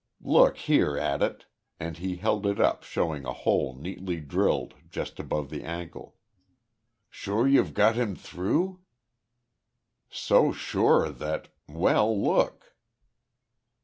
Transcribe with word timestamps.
Look 0.23 0.57
hereat 0.57 1.21
it." 1.21 1.45
And 1.79 1.95
he 1.99 2.15
held 2.15 2.47
it 2.47 2.59
up 2.59 2.81
showing 2.81 3.23
a 3.23 3.31
hole 3.33 3.75
neatly 3.75 4.19
drilled 4.19 4.73
just 4.89 5.19
above 5.19 5.51
the 5.51 5.63
ankle. 5.63 6.15
"Sure 7.07 7.47
you've 7.47 7.75
got 7.75 7.93
him 7.93 8.17
though?" 8.35 8.79
"So 10.09 10.51
sure 10.53 11.11
that 11.11 11.49
Well, 11.67 12.19
look." 12.19 12.73